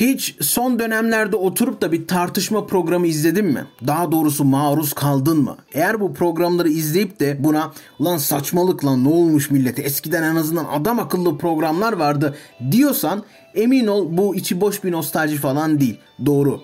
[0.00, 3.64] Hiç son dönemlerde oturup da bir tartışma programı izledin mi?
[3.86, 5.56] Daha doğrusu maruz kaldın mı?
[5.72, 10.64] Eğer bu programları izleyip de buna lan saçmalık lan ne olmuş millete eskiden en azından
[10.64, 12.36] adam akıllı programlar vardı
[12.70, 13.22] diyorsan
[13.54, 15.98] emin ol bu içi boş bir nostalji falan değil.
[16.26, 16.60] Doğru.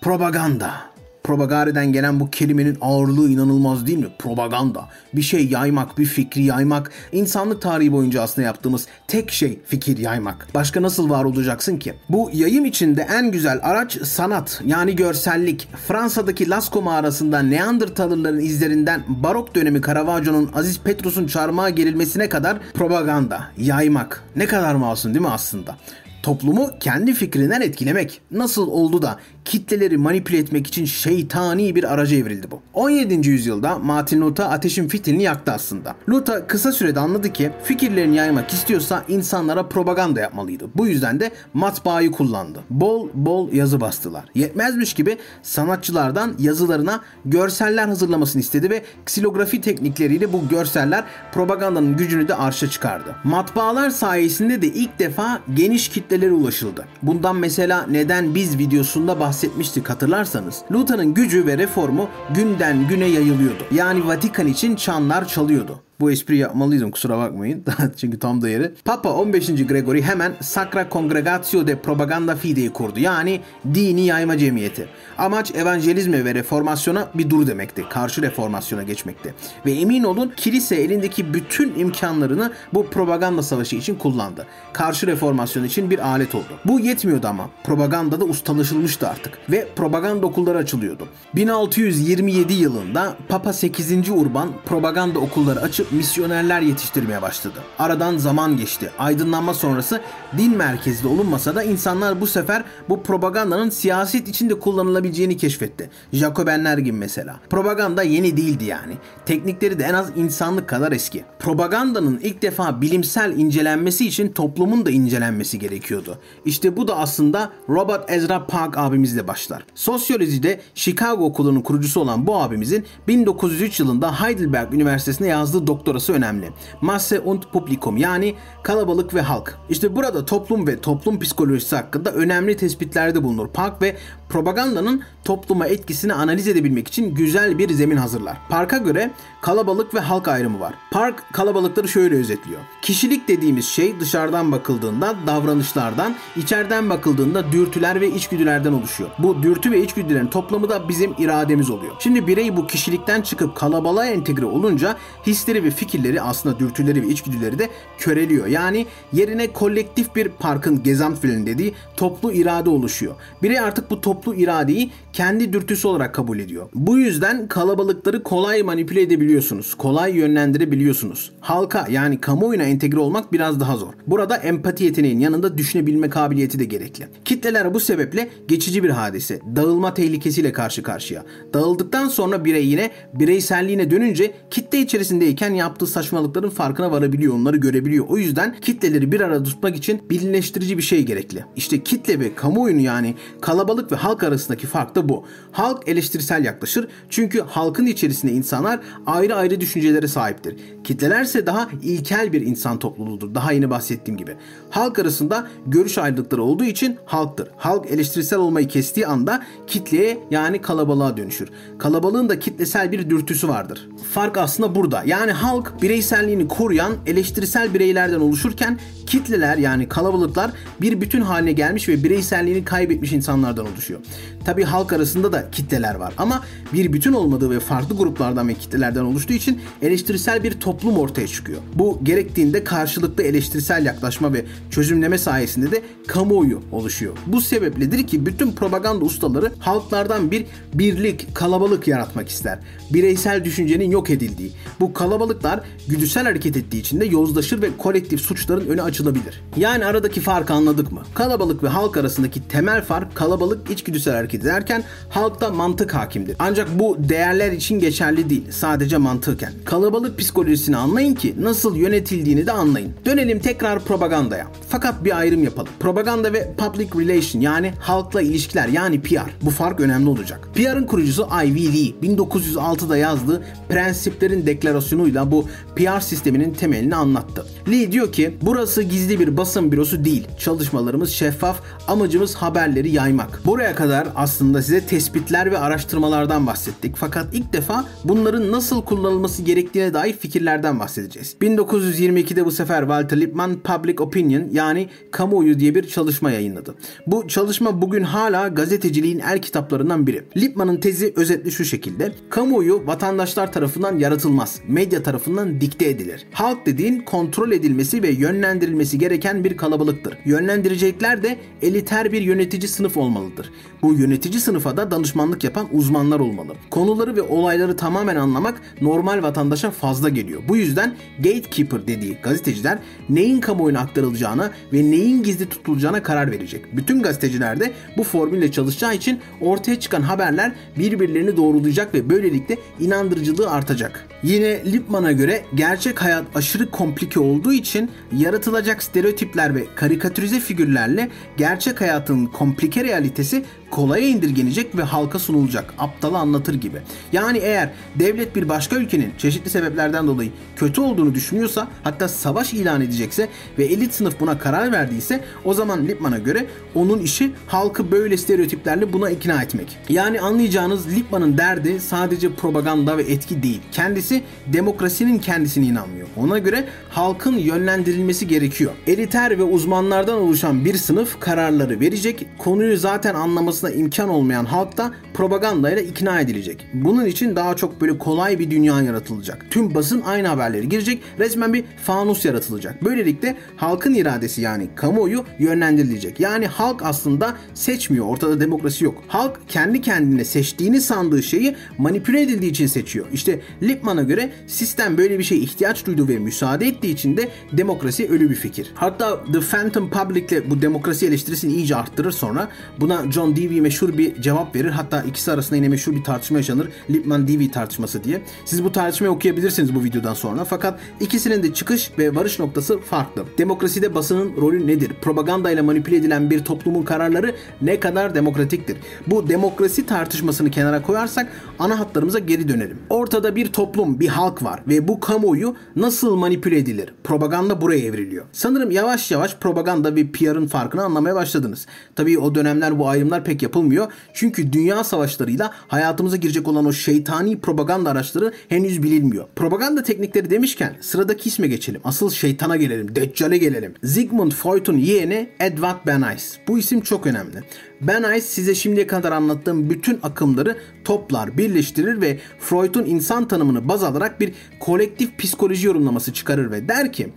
[0.00, 0.91] Propaganda.
[1.24, 4.08] Propagandadan gelen bu kelimenin ağırlığı inanılmaz değil mi?
[4.18, 4.88] Propaganda.
[5.14, 6.90] Bir şey yaymak, bir fikri yaymak.
[7.12, 10.48] İnsanlık tarihi boyunca aslında yaptığımız tek şey fikir yaymak.
[10.54, 11.94] Başka nasıl var olacaksın ki?
[12.08, 15.68] Bu yayım içinde en güzel araç sanat yani görsellik.
[15.88, 24.24] Fransa'daki Lascaux mağarasında Neandertalırların izlerinden barok dönemi Caravaggio'nun Aziz Petrus'un çarmıha gerilmesine kadar propaganda, yaymak.
[24.36, 25.76] Ne kadar masum değil mi aslında?
[26.22, 28.20] Toplumu kendi fikrinden etkilemek.
[28.30, 32.62] Nasıl oldu da kitleleri manipüle etmek için şeytani bir araca evrildi bu.
[32.74, 33.28] 17.
[33.28, 35.94] yüzyılda Martin Luther ateşin fitilini yaktı aslında.
[36.08, 40.64] Luther kısa sürede anladı ki fikirlerini yaymak istiyorsa insanlara propaganda yapmalıydı.
[40.74, 42.60] Bu yüzden de matbaayı kullandı.
[42.70, 44.24] Bol bol yazı bastılar.
[44.34, 52.34] Yetmezmiş gibi sanatçılardan yazılarına görseller hazırlamasını istedi ve ksilografi teknikleriyle bu görseller propagandanın gücünü de
[52.34, 53.16] arşa çıkardı.
[53.24, 56.84] Matbaalar sayesinde de ilk defa geniş kitlelere ulaşıldı.
[57.02, 60.62] Bundan mesela neden biz videosunda bahsetmiştik hatırlarsanız.
[60.72, 63.64] Luther'ın gücü ve reformu günden güne yayılıyordu.
[63.70, 65.80] Yani Vatikan için çanlar çalıyordu.
[66.02, 67.64] Bu espri yapmalıydım kusura bakmayın.
[67.96, 68.72] Çünkü tam da yeri.
[68.84, 69.46] Papa 15.
[69.46, 73.00] Gregory hemen Sacra Congregatio de Propaganda Fide'yi kurdu.
[73.00, 73.40] Yani
[73.74, 74.88] dini yayma cemiyeti.
[75.18, 77.84] Amaç evangelizme ve reformasyona bir dur demekti.
[77.90, 79.34] Karşı reformasyona geçmekti.
[79.66, 84.46] Ve emin olun kilise elindeki bütün imkanlarını bu propaganda savaşı için kullandı.
[84.72, 86.52] Karşı reformasyon için bir alet oldu.
[86.64, 87.50] Bu yetmiyordu ama.
[87.64, 89.38] Propagandada ustalaşılmıştı artık.
[89.50, 91.08] Ve propaganda okulları açılıyordu.
[91.34, 94.10] 1627 yılında Papa 8.
[94.10, 97.58] Urban propaganda okulları açıp misyonerler yetiştirmeye başladı.
[97.78, 98.90] Aradan zaman geçti.
[98.98, 100.00] Aydınlanma sonrası
[100.38, 105.90] din merkezli olunmasa da insanlar bu sefer bu propagandanın siyaset içinde kullanılabileceğini keşfetti.
[106.12, 107.40] Jacobenler gibi mesela.
[107.50, 108.94] Propaganda yeni değildi yani.
[109.26, 111.24] Teknikleri de en az insanlık kadar eski.
[111.38, 116.18] Propagandanın ilk defa bilimsel incelenmesi için toplumun da incelenmesi gerekiyordu.
[116.44, 119.64] İşte bu da aslında Robert Ezra Park abimizle başlar.
[119.74, 126.50] Sosyolojide Chicago okulunun kurucusu olan bu abimizin 1903 yılında Heidelberg Üniversitesi'nde yazdığı doktorası önemli.
[126.80, 129.58] Masse und Publikum yani kalabalık ve halk.
[129.68, 133.48] İşte burada toplum ve toplum psikolojisi hakkında önemli tespitlerde bulunur.
[133.48, 133.96] Park ve
[134.32, 138.36] propagandanın topluma etkisini analiz edebilmek için güzel bir zemin hazırlar.
[138.48, 139.10] Park'a göre
[139.40, 140.74] kalabalık ve halk ayrımı var.
[140.90, 142.60] Park kalabalıkları şöyle özetliyor.
[142.82, 149.10] Kişilik dediğimiz şey dışarıdan bakıldığında davranışlardan, içeriden bakıldığında dürtüler ve içgüdülerden oluşuyor.
[149.18, 151.92] Bu dürtü ve içgüdülerin toplamı da bizim irademiz oluyor.
[151.98, 157.58] Şimdi birey bu kişilikten çıkıp kalabalığa entegre olunca hisleri ve fikirleri aslında dürtüleri ve içgüdüleri
[157.58, 158.46] de köreliyor.
[158.46, 163.14] Yani yerine kolektif bir parkın Gesamtwillen dediği toplu irade oluşuyor.
[163.42, 166.68] Birey artık bu toplu iradeyi kendi dürtüsü olarak kabul ediyor.
[166.74, 169.74] Bu yüzden kalabalıkları kolay manipüle edebiliyorsunuz.
[169.74, 171.32] Kolay yönlendirebiliyorsunuz.
[171.40, 173.92] Halka yani kamuoyuna entegre olmak biraz daha zor.
[174.06, 177.08] Burada empati yeteneğinin yanında düşünebilme kabiliyeti de gerekli.
[177.24, 179.40] Kitleler bu sebeple geçici bir hadise.
[179.56, 181.24] Dağılma tehlikesiyle karşı karşıya.
[181.54, 188.06] Dağıldıktan sonra birey yine bireyselliğine dönünce kitle içerisindeyken yaptığı saçmalıkların farkına varabiliyor, onları görebiliyor.
[188.08, 191.44] O yüzden kitleleri bir arada tutmak için bilinleştirici bir şey gerekli.
[191.56, 195.24] İşte kitle ve kamuoyunu yani kalabalık ve halk arasındaki fark da bu.
[195.52, 200.56] Halk eleştirisel yaklaşır çünkü halkın içerisinde insanlar ayrı ayrı düşüncelere sahiptir.
[200.84, 203.34] Kitlelerse daha ilkel bir insan topluluğudur.
[203.34, 204.36] Daha yeni bahsettiğim gibi.
[204.70, 207.48] Halk arasında görüş ayrılıkları olduğu için halktır.
[207.56, 211.48] Halk eleştirisel olmayı kestiği anda kitleye yani kalabalığa dönüşür.
[211.78, 213.88] Kalabalığın da kitlesel bir dürtüsü vardır.
[214.12, 215.02] Fark aslında burada.
[215.06, 222.04] Yani halk bireyselliğini koruyan eleştirisel bireylerden oluşurken kitleler yani kalabalıklar bir bütün haline gelmiş ve
[222.04, 224.00] bireyselliğini kaybetmiş insanlardan oluşuyor.
[224.44, 226.42] Tabi halk arasında da kitleler var ama
[226.72, 231.58] bir bütün olmadığı ve farklı gruplardan ve kitlelerden oluştuğu için eleştirisel bir toplum ortaya çıkıyor.
[231.74, 237.16] Bu gerektiğinde karşılıklı eleştirisel yaklaşma ve çözümleme sayesinde de kamuoyu oluşuyor.
[237.26, 242.58] Bu sebepledir ki bütün propaganda ustaları halklardan bir birlik, kalabalık yaratmak ister.
[242.90, 244.52] Bireysel düşüncenin yok edildiği.
[244.80, 249.42] Bu kalabalıklar güdüsel hareket ettiği için de yozlaşır ve kolektif suçların önü açılabilir.
[249.56, 251.02] Yani aradaki farkı anladık mı?
[251.14, 256.36] Kalabalık ve halk arasındaki temel fark kalabalık iç içgüdüsel hareket ederken halkta mantık hakimdir.
[256.38, 258.44] Ancak bu değerler için geçerli değil.
[258.50, 259.52] Sadece mantıken.
[259.64, 262.92] Kalabalık psikolojisini anlayın ki nasıl yönetildiğini de anlayın.
[263.04, 264.46] Dönelim tekrar propagandaya.
[264.68, 265.72] Fakat bir ayrım yapalım.
[265.80, 269.30] Propaganda ve public relation yani halkla ilişkiler yani PR.
[269.42, 270.48] Bu fark önemli olacak.
[270.54, 275.46] PR'ın kurucusu Lee 1906'da yazdığı prensiplerin deklarasyonuyla bu
[275.76, 277.46] PR sisteminin temelini anlattı.
[277.70, 280.28] Lee diyor ki burası gizli bir basın bürosu değil.
[280.38, 283.40] Çalışmalarımız şeffaf, amacımız haberleri yaymak.
[283.46, 286.96] Buraya kadar aslında size tespitler ve araştırmalardan bahsettik.
[286.96, 291.36] Fakat ilk defa bunların nasıl kullanılması gerektiğine dair fikirlerden bahsedeceğiz.
[291.40, 296.74] 1922'de bu sefer Walter Lippmann Public Opinion yani kamuoyu diye bir çalışma yayınladı.
[297.06, 300.24] Bu çalışma bugün hala gazeteciliğin el kitaplarından biri.
[300.36, 302.12] Lippmann'ın tezi özetli şu şekilde.
[302.30, 304.60] Kamuoyu vatandaşlar tarafından yaratılmaz.
[304.68, 306.26] Medya tarafından dikte edilir.
[306.32, 310.18] Halk dediğin kontrol edilmesi ve yönlendirilmesi gereken bir kalabalıktır.
[310.24, 313.50] Yönlendirecekler de eliter bir yönetici sınıf olmalıdır.
[313.82, 316.54] Bu yönetici sınıfa da danışmanlık yapan uzmanlar olmalı.
[316.70, 320.42] Konuları ve olayları tamamen anlamak normal vatandaşa fazla geliyor.
[320.48, 322.78] Bu yüzden gatekeeper dediği gazeteciler
[323.08, 326.76] neyin kamuoyuna aktarılacağına ve neyin gizli tutulacağına karar verecek.
[326.76, 333.50] Bütün gazeteciler de bu formülle çalışacağı için ortaya çıkan haberler birbirlerini doğrulayacak ve böylelikle inandırıcılığı
[333.50, 334.08] artacak.
[334.22, 341.80] Yine Lippmann'a göre gerçek hayat aşırı komplike olduğu için yaratılacak stereotipler ve karikatürize figürlerle gerçek
[341.80, 345.74] hayatın komplike realitesi kolaya indirgenecek ve halka sunulacak.
[345.78, 346.78] Aptala anlatır gibi.
[347.12, 352.80] Yani eğer devlet bir başka ülkenin çeşitli sebeplerden dolayı kötü olduğunu düşünüyorsa hatta savaş ilan
[352.80, 353.28] edecekse
[353.58, 358.92] ve elit sınıf buna karar verdiyse o zaman Lippmann'a göre onun işi halkı böyle stereotiplerle
[358.92, 359.78] buna ikna etmek.
[359.88, 363.60] Yani anlayacağınız Lippmann'ın derdi sadece propaganda ve etki değil.
[363.72, 366.08] Kendisi demokrasinin kendisine inanmıyor.
[366.16, 368.72] Ona göre halkın yönlendirilmesi gerekiyor.
[368.86, 372.26] Eliter ve uzmanlardan oluşan bir sınıf kararları verecek.
[372.38, 376.66] Konuyu zaten anlaması anlamasına imkan olmayan halk da propagandayla ikna edilecek.
[376.74, 379.46] Bunun için daha çok böyle kolay bir dünya yaratılacak.
[379.50, 381.02] Tüm basın aynı haberleri girecek.
[381.18, 382.84] Resmen bir fanus yaratılacak.
[382.84, 386.20] Böylelikle halkın iradesi yani kamuoyu yönlendirilecek.
[386.20, 388.06] Yani halk aslında seçmiyor.
[388.06, 389.02] Ortada demokrasi yok.
[389.08, 393.06] Halk kendi kendine seçtiğini sandığı şeyi manipüle edildiği için seçiyor.
[393.12, 398.08] İşte Lippmann'a göre sistem böyle bir şeye ihtiyaç duydu ve müsaade ettiği için de demokrasi
[398.08, 398.72] ölü bir fikir.
[398.74, 402.48] Hatta The Phantom Public'le bu demokrasi eleştirisini iyice arttırır sonra
[402.80, 404.70] buna John Dewey meşhur bir cevap verir.
[404.70, 406.68] Hatta ikisi arasında yine meşhur bir tartışma yaşanır.
[406.90, 408.22] Lippmann Dewey tartışması diye.
[408.44, 410.44] Siz bu tartışmayı okuyabilirsiniz bu videodan sonra.
[410.44, 413.24] Fakat ikisinin de çıkış ve varış noktası farklı.
[413.38, 414.92] Demokraside basının rolü nedir?
[415.02, 418.76] Propaganda ile manipüle edilen bir toplumun kararları ne kadar demokratiktir?
[419.06, 422.78] Bu demokrasi tartışmasını kenara koyarsak ana hatlarımıza geri dönelim.
[422.90, 426.94] Ortada bir toplum, bir halk var ve bu kamuoyu nasıl manipüle edilir?
[427.04, 428.24] Propaganda buraya evriliyor.
[428.32, 431.66] Sanırım yavaş yavaş propaganda ve PR'ın farkını anlamaya başladınız.
[431.96, 433.92] Tabii o dönemler bu ayrımlar pek yapılmıyor.
[434.14, 439.24] Çünkü dünya savaşlarıyla hayatımıza girecek olan o şeytani propaganda araçları henüz bilinmiyor.
[439.36, 441.80] Propaganda teknikleri demişken sıradaki isme geçelim.
[441.84, 442.96] Asıl şeytana gelelim.
[442.96, 443.74] Deccale gelelim.
[443.84, 446.36] Sigmund Freud'un yeğeni Edward Bernays.
[446.48, 447.42] Bu isim çok önemli.
[447.80, 454.20] Bernays size şimdiye kadar anlattığım bütün akımları toplar, birleştirir ve Freud'un insan tanımını baz alarak
[454.20, 457.08] bir kolektif psikoloji yorumlaması çıkarır ve der ki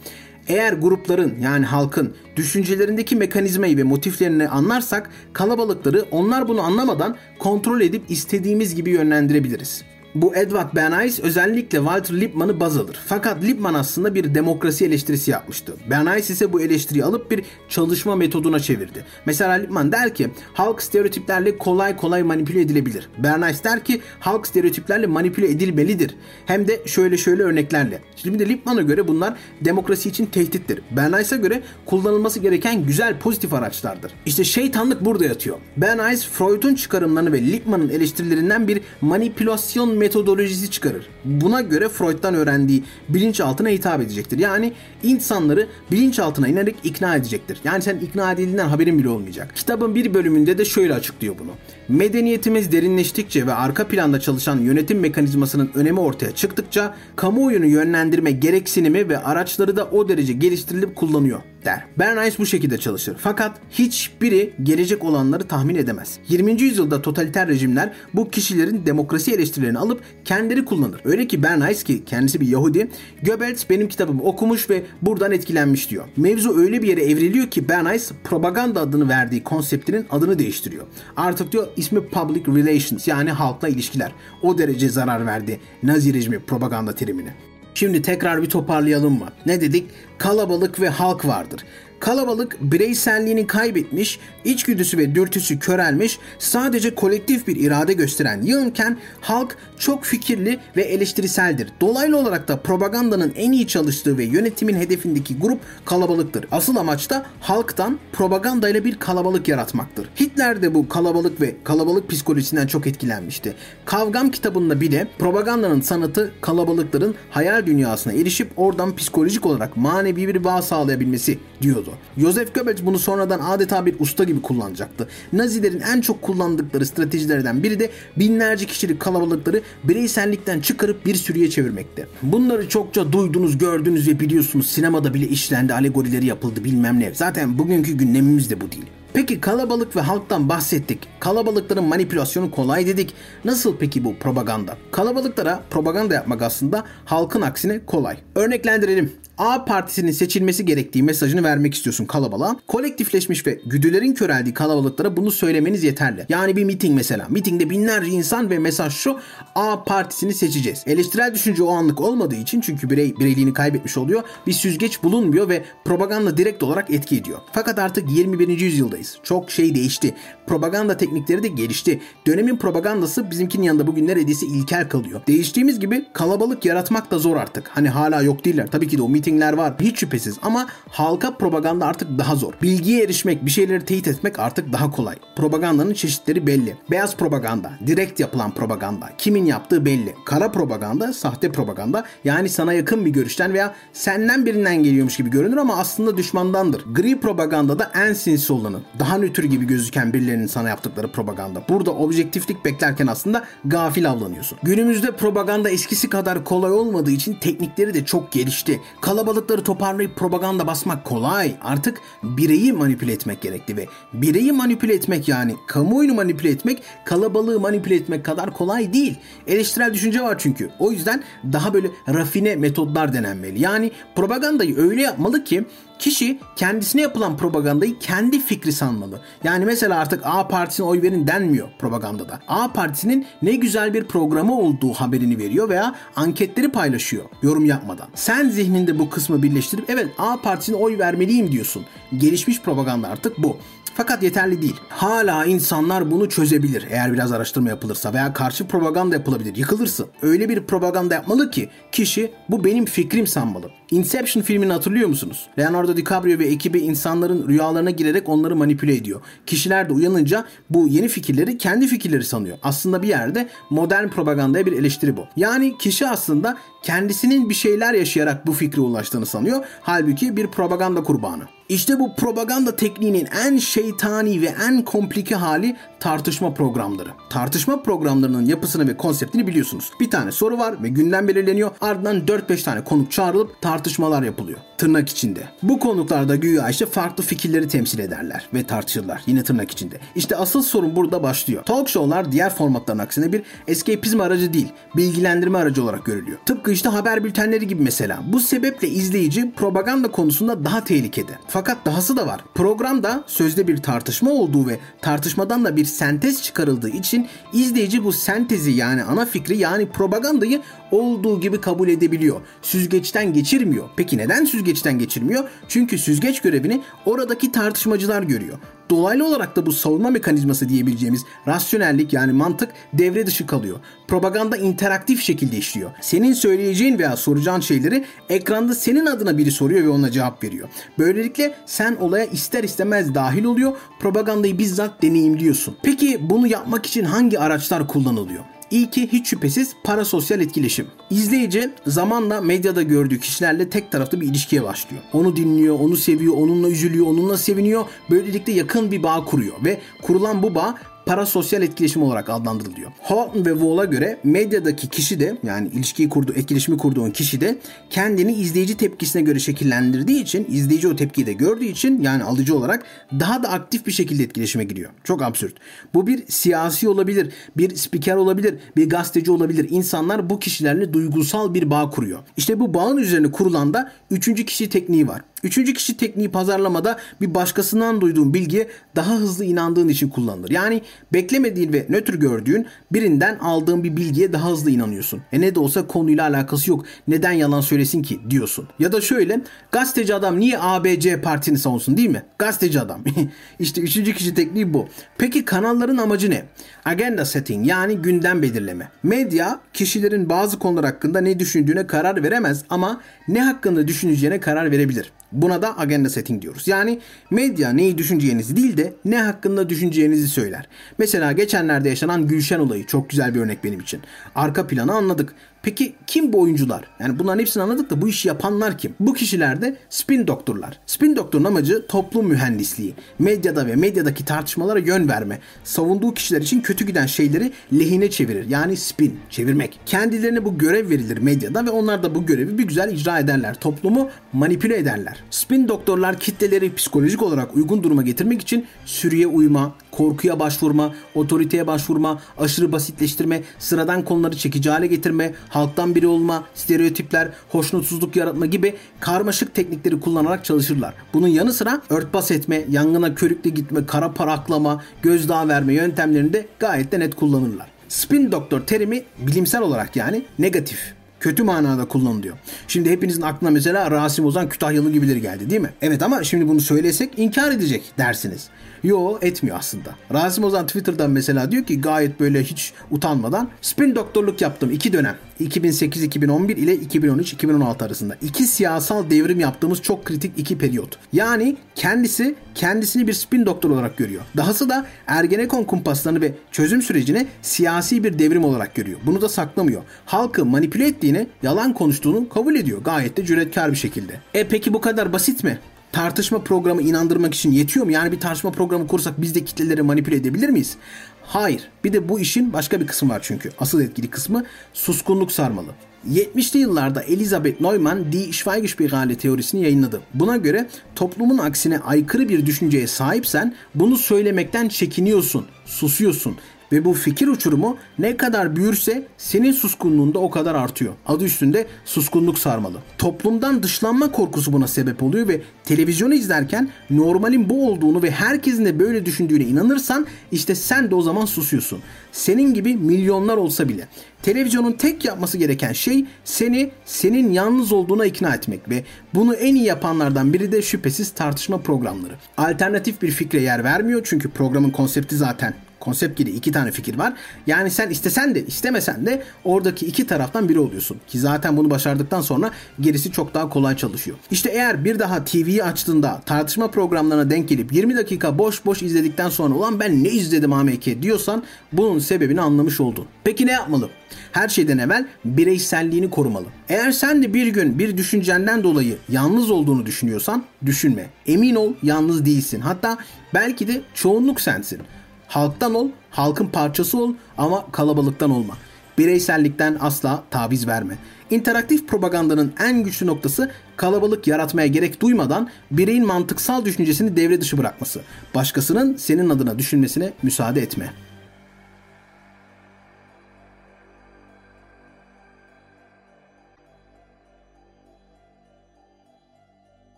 [0.47, 8.03] eğer grupların yani halkın düşüncelerindeki mekanizmayı ve motiflerini anlarsak kalabalıkları onlar bunu anlamadan kontrol edip
[8.09, 9.83] istediğimiz gibi yönlendirebiliriz.
[10.15, 12.99] Bu Edward Bernays özellikle Walter Lippmann'ı baz alır.
[13.05, 15.73] Fakat Lippmann aslında bir demokrasi eleştirisi yapmıştı.
[15.89, 19.05] Bernays ise bu eleştiriyi alıp bir çalışma metoduna çevirdi.
[19.25, 23.09] Mesela Lippmann der ki halk stereotiplerle kolay kolay manipüle edilebilir.
[23.17, 26.15] Bernays der ki halk stereotiplerle manipüle edilmelidir.
[26.45, 28.01] Hem de şöyle şöyle örneklerle.
[28.15, 30.81] Şimdi de Lippmann'a göre bunlar demokrasi için tehdittir.
[30.91, 34.11] Bernays'a göre kullanılması gereken güzel pozitif araçlardır.
[34.25, 35.57] İşte şeytanlık burada yatıyor.
[35.77, 41.07] Bernays Freud'un çıkarımlarını ve Lippmann'ın eleştirilerinden bir manipülasyon metodolojisi çıkarır.
[41.25, 44.39] Buna göre Freud'dan öğrendiği bilinçaltına hitap edecektir.
[44.39, 47.59] Yani insanları bilinçaltına inerek ikna edecektir.
[47.63, 49.55] Yani sen ikna edildiğinden haberin bile olmayacak.
[49.55, 51.51] Kitabın bir bölümünde de şöyle açıklıyor bunu.
[51.89, 59.17] Medeniyetimiz derinleştikçe ve arka planda çalışan yönetim mekanizmasının önemi ortaya çıktıkça kamuoyunu yönlendirme gereksinimi ve
[59.17, 61.85] araçları da o derece geliştirilip kullanıyor der.
[61.99, 63.17] Bernays bu şekilde çalışır.
[63.19, 66.19] Fakat hiçbiri gelecek olanları tahmin edemez.
[66.27, 66.61] 20.
[66.61, 71.01] yüzyılda totaliter rejimler bu kişilerin demokrasi eleştirilerini alıp kendileri kullanır.
[71.05, 72.89] Öyle ki Bernays ki kendisi bir Yahudi,
[73.23, 76.05] Goebbels benim kitabımı okumuş ve buradan etkilenmiş diyor.
[76.17, 80.85] Mevzu öyle bir yere evriliyor ki Bernays propaganda adını verdiği konseptinin adını değiştiriyor.
[81.17, 84.11] Artık diyor ismi public relations yani halkla ilişkiler.
[84.41, 87.33] O derece zarar verdi Nazi rejimi propaganda terimini.
[87.75, 89.27] Şimdi tekrar bir toparlayalım mı?
[89.45, 89.89] Ne dedik?
[90.17, 91.61] Kalabalık ve halk vardır.
[92.05, 100.03] Kalabalık bireyselliğini kaybetmiş, içgüdüsü ve dürtüsü körelmiş, sadece kolektif bir irade gösteren yığınken halk çok
[100.03, 101.69] fikirli ve eleştiriseldir.
[101.81, 106.45] Dolaylı olarak da propagandanın en iyi çalıştığı ve yönetimin hedefindeki grup kalabalıktır.
[106.51, 110.09] Asıl amaç da halktan propagandayla bir kalabalık yaratmaktır.
[110.19, 113.53] Hitler de bu kalabalık ve kalabalık psikolojisinden çok etkilenmişti.
[113.85, 120.61] Kavgam kitabında bile propagandanın sanatı kalabalıkların hayal dünyasına erişip oradan psikolojik olarak manevi bir bağ
[120.61, 121.94] sağlayabilmesi diyordu.
[122.17, 125.07] Joseph Goebbels bunu sonradan adeta bir usta gibi kullanacaktı.
[125.33, 132.07] Nazilerin en çok kullandıkları stratejilerden biri de binlerce kişilik kalabalıkları bireysellikten çıkarıp bir sürüye çevirmekte.
[132.23, 137.13] Bunları çokça duydunuz, gördünüz ve biliyorsunuz sinemada bile işlendi, alegorileri yapıldı bilmem ne.
[137.13, 138.85] Zaten bugünkü gündemimiz de bu değil.
[139.15, 141.07] Peki kalabalık ve halktan bahsettik.
[141.19, 143.13] Kalabalıkların manipülasyonu kolay dedik.
[143.45, 144.77] Nasıl peki bu propaganda?
[144.91, 148.17] Kalabalıklara propaganda yapmak aslında halkın aksine kolay.
[148.35, 149.11] Örneklendirelim.
[149.37, 152.55] A partisinin seçilmesi gerektiği mesajını vermek istiyorsun kalabalığa.
[152.67, 156.25] Kolektifleşmiş ve güdülerin köreldiği kalabalıklara bunu söylemeniz yeterli.
[156.29, 157.27] Yani bir miting mesela.
[157.29, 159.19] Mitingde binlerce insan ve mesaj şu.
[159.55, 160.83] A partisini seçeceğiz.
[160.87, 164.23] Eleştirel düşünce o anlık olmadığı için çünkü birey bireyliğini kaybetmiş oluyor.
[164.47, 167.39] Bir süzgeç bulunmuyor ve propaganda direkt olarak etki ediyor.
[167.51, 168.59] Fakat artık 21.
[168.59, 169.17] yüzyıldayız.
[169.23, 170.15] Çok şey değişti.
[170.47, 172.01] Propaganda teknikleri de gelişti.
[172.27, 175.21] Dönemin propagandası bizimkinin yanında bugün neredeyse ilkel kalıyor.
[175.27, 177.67] Değiştiğimiz gibi kalabalık yaratmak da zor artık.
[177.67, 178.67] Hani hala yok değiller.
[178.71, 182.53] Tabii ki de o mitingler var hiç şüphesiz ama halka propaganda artık daha zor.
[182.61, 185.15] Bilgiye erişmek, bir şeyleri teyit etmek artık daha kolay.
[185.35, 186.75] Propagandanın çeşitleri belli.
[186.91, 190.15] Beyaz propaganda, direkt yapılan propaganda, kimin yaptığı belli.
[190.25, 195.57] Kara propaganda, sahte propaganda yani sana yakın bir görüşten veya senden birinden geliyormuş gibi görünür
[195.57, 196.83] ama aslında düşmandandır.
[196.93, 198.79] Gri propaganda da en sinsi olanı.
[198.99, 201.63] Daha nötr gibi gözüken birilerinin sana yaptıkları propaganda.
[201.69, 204.57] Burada objektiflik beklerken aslında gafil avlanıyorsun.
[204.63, 208.81] Günümüzde propaganda eskisi kadar kolay olmadığı için teknikleri de çok gelişti.
[209.01, 211.55] Kalabalıkları toparlayıp propaganda basmak kolay.
[211.63, 217.95] Artık bireyi manipüle etmek gerekli ve bireyi manipüle etmek yani kamuoyunu manipüle etmek kalabalığı manipüle
[217.95, 219.15] etmek kadar kolay değil.
[219.47, 220.69] Eleştirel düşünce var çünkü.
[220.79, 221.23] O yüzden
[221.53, 223.61] daha böyle rafine metodlar denenmeli.
[223.61, 225.65] Yani propagandayı öyle yapmalı ki
[225.99, 229.21] Kişi kendisine yapılan propagandayı kendi fikri sanmalı.
[229.43, 232.39] Yani mesela artık A partisine oy verin denmiyor propagandada.
[232.47, 238.07] A partisinin ne güzel bir programı olduğu haberini veriyor veya anketleri paylaşıyor yorum yapmadan.
[238.15, 241.85] Sen zihninde bu kısmı birleştirip evet A partisine oy vermeliyim diyorsun.
[242.17, 243.57] Gelişmiş propaganda artık bu.
[243.97, 244.75] Fakat yeterli değil.
[244.89, 249.55] Hala insanlar bunu çözebilir eğer biraz araştırma yapılırsa veya karşı propaganda yapılabilir.
[249.55, 250.07] Yıkılırsın.
[250.21, 253.71] Öyle bir propaganda yapmalı ki kişi bu benim fikrim sanmalı.
[253.91, 255.47] Inception filmini hatırlıyor musunuz?
[255.59, 259.21] Leonardo DiCaprio ve ekibi insanların rüyalarına girerek onları manipüle ediyor.
[259.45, 262.57] Kişiler de uyanınca bu yeni fikirleri kendi fikirleri sanıyor.
[262.63, 265.25] Aslında bir yerde modern propagandaya bir eleştiri bu.
[265.35, 269.65] Yani kişi aslında kendisinin bir şeyler yaşayarak bu fikre ulaştığını sanıyor.
[269.81, 271.43] Halbuki bir propaganda kurbanı.
[271.69, 277.09] İşte bu propaganda tekniğinin en şeytani ve en komplike hali tartışma programları.
[277.29, 279.91] Tartışma programlarının yapısını ve konseptini biliyorsunuz.
[279.99, 281.71] Bir tane soru var ve gündem belirleniyor.
[281.81, 284.59] Ardından 4-5 tane konuk çağrılıp tartışmalar yapılıyor.
[284.77, 285.43] Tırnak içinde.
[285.63, 289.21] Bu konuklarda güya işte farklı fikirleri temsil ederler ve tartışırlar.
[289.25, 289.99] Yine tırnak içinde.
[290.15, 291.63] İşte asıl sorun burada başlıyor.
[291.63, 296.37] Talk show'lar diğer formatların aksine bir escapizm aracı değil, bilgilendirme aracı olarak görülüyor.
[296.45, 298.19] Tıpkı işte haber bültenleri gibi mesela.
[298.27, 301.31] Bu sebeple izleyici propaganda konusunda daha tehlikede.
[301.47, 302.41] Fakat dahası da var.
[302.55, 308.71] Programda sözde bir tartışma olduğu ve tartışmadan da bir sentez çıkarıldığı için izleyici bu sentezi
[308.71, 310.61] yani ana fikri yani propagandayı
[310.91, 312.41] olduğu gibi kabul edebiliyor.
[312.61, 313.89] Süzgeçten geçirmiyor.
[313.95, 315.49] Peki neden süzgeçten geçirmiyor?
[315.67, 318.57] Çünkü süzgeç görevini oradaki tartışmacılar görüyor.
[318.89, 323.79] Dolaylı olarak da bu savunma mekanizması diyebileceğimiz rasyonellik yani mantık devre dışı kalıyor.
[324.07, 325.91] Propaganda interaktif şekilde işliyor.
[326.01, 330.69] Senin söyleyeceğin veya soracağın şeyleri ekranda senin adına biri soruyor ve ona cevap veriyor.
[330.99, 333.73] Böylelikle sen olaya ister istemez dahil oluyor.
[333.99, 335.77] Propagandayı bizzat deneyimliyorsun.
[335.83, 338.43] Peki bunu yapmak için hangi araçlar kullanılıyor?
[338.71, 340.87] İlki hiç şüphesiz parasosyal etkileşim.
[341.09, 345.03] İzleyici zamanla medyada gördüğü kişilerle tek taraflı bir ilişkiye başlıyor.
[345.13, 347.85] Onu dinliyor, onu seviyor, onunla üzülüyor, onunla seviniyor.
[348.09, 352.91] Böylelikle yakın bir bağ kuruyor ve kurulan bu bağ parasosyal etkileşim olarak adlandırılıyor.
[352.99, 357.57] Houghton ve Wall'a göre medyadaki kişi de yani ilişkiyi kurduğu, etkileşimi kurduğun kişi de
[357.89, 362.83] kendini izleyici tepkisine göre şekillendirdiği için, izleyici o tepkiyi de gördüğü için yani alıcı olarak
[363.19, 364.91] daha da aktif bir şekilde etkileşime giriyor.
[365.03, 365.55] Çok absürt.
[365.93, 369.67] Bu bir siyasi olabilir, bir spiker olabilir, bir gazeteci olabilir.
[369.69, 372.19] İnsanlar bu kişilerle duygusal bir bağ kuruyor.
[372.37, 375.21] İşte bu bağın üzerine kurulan da üçüncü kişi tekniği var.
[375.43, 380.51] Üçüncü kişi tekniği pazarlamada bir başkasından duyduğun bilgiye daha hızlı inandığın için kullanılır.
[380.51, 380.81] Yani
[381.13, 385.21] Beklemediğin ve nötr gördüğün birinden aldığın bir bilgiye daha hızlı inanıyorsun.
[385.31, 386.85] E ne de olsa konuyla alakası yok.
[387.07, 388.67] Neden yalan söylesin ki diyorsun.
[388.79, 392.23] Ya da şöyle gazeteci adam niye ABC partini savunsun değil mi?
[392.39, 393.03] Gazeteci adam.
[393.59, 394.87] işte üçüncü kişi tekniği bu.
[395.17, 396.45] Peki kanalların amacı ne?
[396.85, 398.91] Agenda setting yani gündem belirleme.
[399.03, 405.11] Medya kişilerin bazı konular hakkında ne düşündüğüne karar veremez ama ne hakkında düşüneceğine karar verebilir.
[405.35, 406.67] Buna da agenda setting diyoruz.
[406.67, 406.99] Yani
[407.31, 410.67] medya neyi düşüneceğinizi değil de ne hakkında düşüneceğinizi söyler.
[410.97, 414.01] Mesela geçenlerde yaşanan Gülşen olayı çok güzel bir örnek benim için.
[414.35, 415.33] Arka planı anladık.
[415.65, 416.83] Peki kim bu oyuncular?
[416.99, 418.93] Yani bunların hepsini anladık da bu işi yapanlar kim?
[418.99, 420.79] Bu kişiler de spin doktorlar.
[420.85, 422.93] Spin doktorun amacı toplum mühendisliği.
[423.19, 425.39] Medyada ve medyadaki tartışmalara yön verme.
[425.63, 428.49] Savunduğu kişiler için kötü giden şeyleri lehine çevirir.
[428.49, 429.79] Yani spin, çevirmek.
[429.85, 433.55] Kendilerine bu görev verilir medyada ve onlar da bu görevi bir güzel icra ederler.
[433.55, 435.23] Toplumu manipüle ederler.
[435.29, 442.21] Spin doktorlar kitleleri psikolojik olarak uygun duruma getirmek için sürüye uyma, korkuya başvurma, otoriteye başvurma,
[442.37, 449.55] aşırı basitleştirme, sıradan konuları çekici hale getirme, halktan biri olma, stereotipler, hoşnutsuzluk yaratma gibi karmaşık
[449.55, 450.93] teknikleri kullanarak çalışırlar.
[451.13, 456.45] Bunun yanı sıra örtbas etme, yangına körükle gitme, kara para aklama, gözdağı verme yöntemlerini de
[456.59, 457.67] gayet de net kullanırlar.
[457.89, 462.37] Spin doktor terimi bilimsel olarak yani negatif kötü manada kullanılıyor.
[462.67, 465.73] Şimdi hepinizin aklına mesela Rasim Ozan Kütahyalı gibileri geldi değil mi?
[465.81, 468.47] Evet ama şimdi bunu söylesek inkar edecek dersiniz.
[468.85, 469.95] Yo etmiyor aslında.
[470.13, 475.17] Rasim Ozan Twitter'dan mesela diyor ki gayet böyle hiç utanmadan spin doktorluk yaptım iki dönem.
[475.39, 478.17] 2008-2011 ile 2013-2016 arasında.
[478.21, 480.99] iki siyasal devrim yaptığımız çok kritik iki periyot.
[481.13, 484.21] Yani kendisi kendisini bir spin doktor olarak görüyor.
[484.37, 488.99] Dahası da Ergenekon kumpaslarını ve çözüm sürecini siyasi bir devrim olarak görüyor.
[489.05, 489.81] Bunu da saklamıyor.
[490.05, 492.83] Halkı manipüle ettiğini, yalan konuştuğunu kabul ediyor.
[492.83, 494.13] Gayet de cüretkar bir şekilde.
[494.33, 495.59] E peki bu kadar basit mi?
[495.95, 497.91] Tartışma programı inandırmak için yetiyor mu?
[497.91, 500.77] Yani bir tartışma programı kursak biz de kitleleri manipüle edebilir miyiz?
[501.21, 501.69] Hayır.
[501.83, 503.51] Bir de bu işin başka bir kısmı var çünkü.
[503.59, 505.67] Asıl etkili kısmı suskunluk sarmalı.
[506.11, 510.01] 70'li yıllarda Elizabeth Neumann Die Schweigespirale teorisini yayınladı.
[510.13, 516.37] Buna göre toplumun aksine aykırı bir düşünceye sahipsen bunu söylemekten çekiniyorsun, susuyorsun
[516.71, 520.93] ve bu fikir uçurumu ne kadar büyürse senin suskunluğun da o kadar artıyor.
[521.05, 522.77] Adı üstünde suskunluk sarmalı.
[522.97, 528.79] Toplumdan dışlanma korkusu buna sebep oluyor ve televizyonu izlerken normalin bu olduğunu ve herkesin de
[528.79, 531.79] böyle düşündüğüne inanırsan işte sen de o zaman susuyorsun.
[532.11, 533.87] Senin gibi milyonlar olsa bile.
[534.21, 539.65] Televizyonun tek yapması gereken şey seni senin yalnız olduğuna ikna etmek ve bunu en iyi
[539.65, 542.13] yapanlardan biri de şüphesiz tartışma programları.
[542.37, 547.13] Alternatif bir fikre yer vermiyor çünkü programın konsepti zaten konsept gibi iki tane fikir var.
[547.47, 550.97] Yani sen istesen de istemesen de oradaki iki taraftan biri oluyorsun.
[551.07, 554.17] Ki zaten bunu başardıktan sonra gerisi çok daha kolay çalışıyor.
[554.31, 559.29] İşte eğer bir daha TV'yi açtığında tartışma programlarına denk gelip 20 dakika boş boş izledikten
[559.29, 563.05] sonra ulan ben ne izledim AMK diyorsan bunun sebebini anlamış oldun.
[563.23, 563.89] Peki ne yapmalı?
[564.31, 566.45] Her şeyden evvel bireyselliğini korumalı.
[566.69, 571.09] Eğer sen de bir gün bir düşüncenden dolayı yalnız olduğunu düşünüyorsan düşünme.
[571.27, 572.59] Emin ol yalnız değilsin.
[572.59, 572.97] Hatta
[573.33, 574.79] belki de çoğunluk sensin.
[575.27, 578.57] Halktan ol, halkın parçası ol ama kalabalıktan olma.
[578.97, 580.97] Bireysellikten asla taviz verme.
[581.29, 588.01] İnteraktif propagandanın en güçlü noktası kalabalık yaratmaya gerek duymadan bireyin mantıksal düşüncesini devre dışı bırakması.
[588.35, 590.93] Başkasının senin adına düşünmesine müsaade etme.